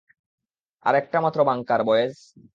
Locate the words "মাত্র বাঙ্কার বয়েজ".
1.21-2.13